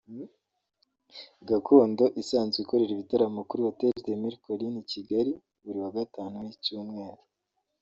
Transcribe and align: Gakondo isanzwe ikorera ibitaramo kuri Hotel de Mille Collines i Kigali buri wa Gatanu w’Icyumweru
Gakondo 1.47 2.03
isanzwe 2.21 2.57
ikorera 2.63 2.91
ibitaramo 2.93 3.41
kuri 3.49 3.61
Hotel 3.67 3.91
de 4.05 4.13
Mille 4.21 4.39
Collines 4.43 4.81
i 4.83 4.87
Kigali 4.91 5.33
buri 5.63 5.77
wa 5.83 5.91
Gatanu 5.97 6.35
w’Icyumweru 6.43 7.21